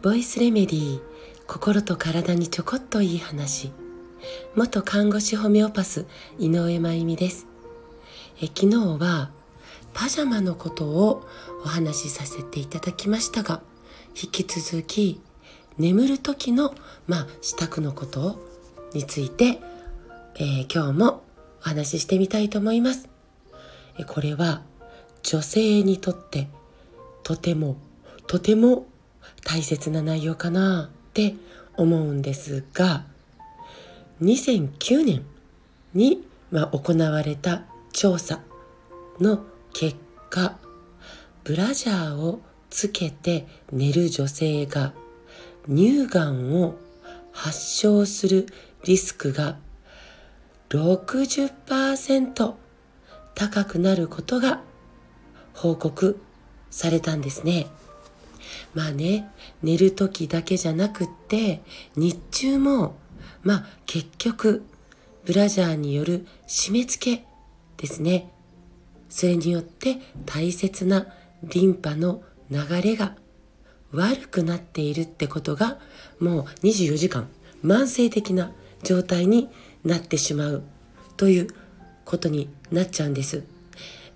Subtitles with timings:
[0.00, 1.00] ボイスレメディー
[1.48, 3.72] 心と体にちょこっといい話。
[4.54, 6.06] 元看護師ホメオパス
[6.38, 7.48] 井上真由美です。
[8.40, 9.32] え昨日は
[9.92, 11.26] パジャマのことを
[11.64, 13.60] お話しさせていただきましたが
[14.10, 15.20] 引き続き
[15.78, 16.76] 眠る時の
[17.08, 18.38] まあ支度のこと
[18.94, 19.58] について、
[20.36, 21.24] えー、今日も
[21.60, 23.08] お話ししてみたいと思います。
[23.98, 24.62] えこれは
[25.30, 26.48] 女性にとって
[27.22, 27.76] とても
[28.26, 28.86] とても
[29.44, 31.34] 大切な内容かなって
[31.76, 33.04] 思うんですが
[34.22, 35.26] 2009年
[35.92, 38.40] に、ま、行われた調査
[39.20, 39.96] の結
[40.30, 40.56] 果
[41.44, 44.94] ブラジャーをつけて寝る女性が
[45.68, 46.76] 乳がんを
[47.32, 48.46] 発症する
[48.86, 49.58] リスクが
[50.70, 52.54] 60%
[53.34, 54.62] 高くなることが
[55.58, 56.20] 報告
[56.70, 57.66] されたんですね。
[58.74, 59.28] まあね、
[59.62, 61.62] 寝る時だけじゃなくって、
[61.96, 62.96] 日中も、
[63.42, 64.64] まあ結局、
[65.24, 67.24] ブラジャーによる締め付け
[67.76, 68.30] ですね。
[69.08, 71.08] それによって大切な
[71.42, 73.16] リンパの流れが
[73.92, 75.78] 悪くなっているってことが
[76.20, 77.28] もう24時間
[77.64, 79.48] 慢性的な状態に
[79.84, 80.62] なってしまう
[81.16, 81.48] という
[82.04, 83.57] ことになっちゃうんです。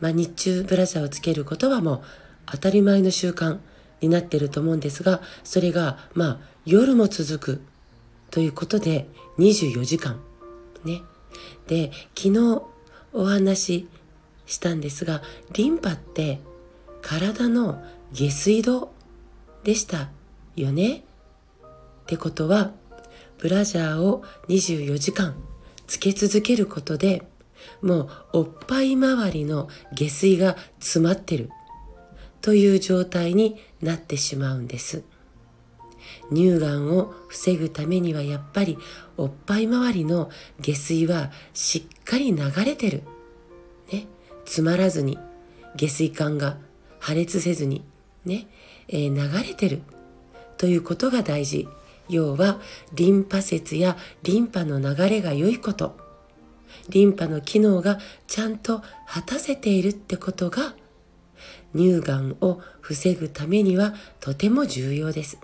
[0.00, 2.02] まあ、日中ブラジャーをつけることはもう
[2.46, 3.58] 当たり前の習慣
[4.00, 7.62] になってると思うんですがそれがまあ夜も続く
[8.30, 9.06] ということで
[9.38, 10.20] 24時間。
[10.84, 11.02] ね。
[11.66, 12.62] で昨日
[13.12, 13.88] お話し
[14.46, 16.40] したんですがリンパって
[17.02, 18.92] 体の下水道
[19.64, 20.10] でした
[20.56, 21.04] よね？
[22.02, 22.72] ってことは
[23.38, 25.34] ブラジャーを24時間
[25.86, 27.22] つけ続けることで
[27.82, 31.50] もうおっぱい周りの下水が詰まってる。
[32.40, 35.02] という状態になってしまうんです。
[36.32, 38.78] 乳がんを防ぐためにはやっぱり
[39.16, 43.02] おっぱい周りの下水はしっかり流れてる、
[43.92, 44.06] ね、
[44.44, 45.18] 詰まらずに
[45.76, 46.56] 下水管が
[46.98, 47.84] 破裂せずに
[48.24, 48.46] ね、
[48.88, 49.82] えー、流れてる。
[50.56, 51.68] ということが大事。
[52.08, 52.60] 要は
[52.92, 55.96] リンパ節やリンパの流れが良いこと。
[56.88, 60.74] リンパの機能がちゃんと果たせているってことが
[61.74, 65.38] 乳がんを防ぐためにはとても重要です。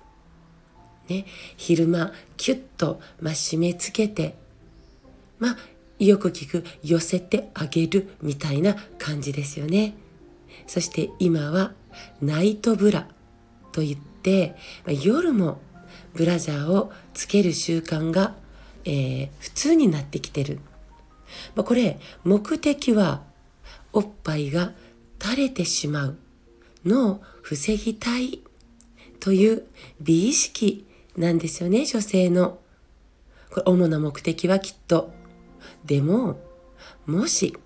[1.09, 1.25] ね、
[1.57, 4.35] 昼間キュッと、まあ、締め付けて、
[5.39, 5.57] まあ、
[5.99, 9.95] よく聞く寄せてあげるみたいな感じですよね。
[10.67, 11.73] そして今は
[12.21, 13.09] ナイトブラ
[13.73, 15.61] といって、まあ、夜も
[16.15, 18.35] ブラジャーをつける習慣が、
[18.85, 20.59] えー、普通になってきてる。
[21.55, 23.23] まあ、これ目的は
[23.93, 24.73] おっぱいが
[25.23, 26.17] 垂れてしまう
[26.85, 28.41] のを防ぎたい
[29.21, 29.67] という
[30.01, 32.59] 美意識なんですよね、女性の。
[33.51, 35.11] これ主な目的はきっと。
[35.85, 36.39] でも、
[37.07, 37.57] もし、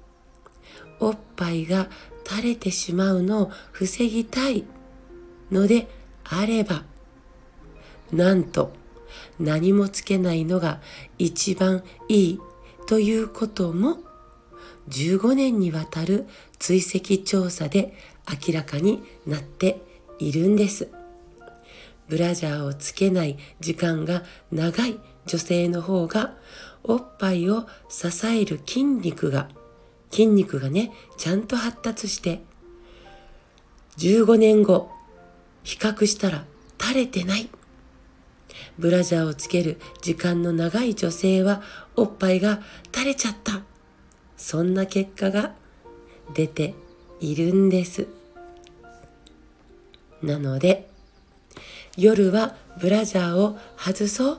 [1.00, 1.88] おっぱいが
[2.26, 4.64] 垂れてしまうのを防ぎたい
[5.50, 5.88] ので
[6.24, 6.84] あれば、
[8.12, 8.72] なんと
[9.38, 10.80] 何もつけないのが
[11.18, 12.40] 一番いい
[12.90, 13.98] ということも
[14.88, 16.26] 15年にわたる
[16.58, 17.94] 追跡調査で
[18.28, 19.80] 明らかになって
[20.18, 20.88] いるんです。
[22.08, 26.34] ブラジャーをつけない時間が長い女性の方が
[26.82, 29.48] おっぱいを支える筋肉が
[30.10, 32.42] 筋肉がねちゃんと発達して
[33.98, 34.90] 15年後
[35.62, 36.44] 比較したら
[36.80, 37.48] 垂れてない
[38.78, 41.62] ブラジャーをつける時間の長い女性は
[41.96, 42.60] おっぱいが
[42.92, 43.62] 垂れちゃった
[44.36, 45.52] そんな結果が
[46.34, 46.74] 出て
[47.20, 48.08] いるんです。
[50.22, 50.88] なので
[51.96, 54.38] 夜はブラジャーを外そう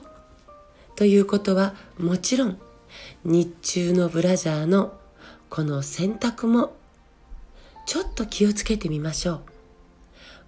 [0.96, 2.58] ということはもちろん
[3.24, 4.94] 日中のブラジャーの
[5.48, 6.74] この選択も
[7.86, 9.42] ちょっと気をつけてみましょ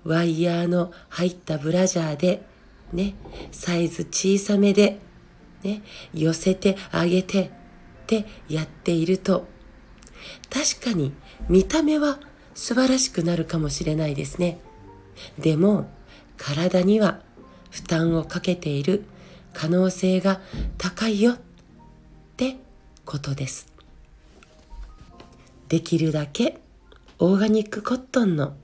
[0.04, 0.08] う。
[0.08, 2.46] ワイヤーの入ったブラジャーで
[2.92, 3.14] ね、
[3.50, 5.00] サイズ小さめで
[5.62, 5.82] ね、
[6.12, 7.50] 寄せてあげてっ
[8.06, 9.46] てやっていると
[10.50, 11.12] 確かに
[11.48, 12.20] 見た目は
[12.54, 14.58] 素晴らしくなるかもしれないですね。
[15.38, 15.88] でも
[16.36, 17.20] 体には
[17.70, 19.04] 負担をかけている
[19.52, 20.40] 可能性が
[20.78, 21.38] 高いよっ
[22.36, 22.56] て
[23.04, 23.72] ことです。
[25.68, 26.60] できるだけ
[27.18, 28.54] オーガニックコットンの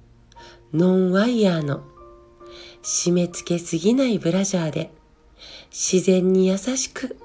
[0.72, 1.82] ノンワイヤーの
[2.82, 4.90] 締め付けすぎないブラジャーで
[5.70, 7.16] 自然に優しく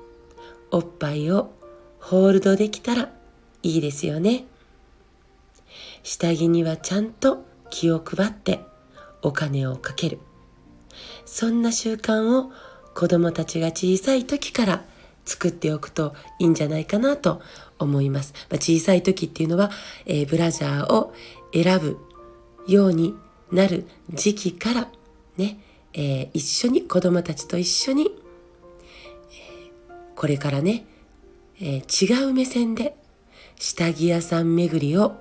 [0.71, 1.53] おっぱいを
[1.99, 3.09] ホールドできたら
[3.63, 4.45] いいですよね。
[6.03, 8.59] 下着にはちゃんと気を配って
[9.21, 10.19] お金をかける。
[11.25, 12.51] そんな習慣を
[12.93, 14.85] 子供たちが小さい時から
[15.25, 17.41] 作っておくといいんじゃないかなと
[17.79, 18.33] 思います。
[18.49, 19.71] まあ、小さい時っていうのは、
[20.05, 21.13] えー、ブラジャーを
[21.51, 21.97] 選ぶ
[22.67, 23.15] ように
[23.51, 24.87] なる時期から
[25.37, 25.59] ね、
[25.93, 28.11] えー、一緒に子供たちと一緒に、
[29.31, 30.85] えー、これからね、
[31.61, 32.95] え違う目線で
[33.57, 35.15] 下着屋さん巡りを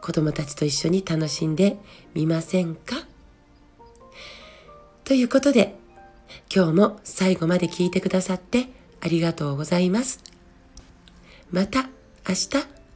[0.00, 1.76] 子供たちと一緒に楽しんで
[2.14, 3.06] みませんか？
[5.04, 5.74] ということで
[6.54, 8.68] 今日も最後まで聞いてくださって
[9.00, 10.22] ありがとうございます。
[11.50, 11.88] また
[12.28, 12.48] 明日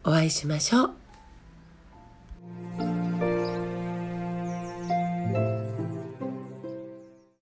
[0.04, 1.03] お会いしましょう。